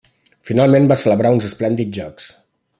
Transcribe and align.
Finalment 0.49 0.87
va 0.93 0.97
celebrar 1.03 1.33
uns 1.37 1.47
esplèndids 1.51 1.97
jocs. 2.03 2.35